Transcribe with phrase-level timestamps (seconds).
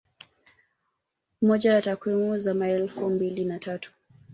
[1.41, 3.91] Moja ya takwimu za mwaka elfu mbili na tatu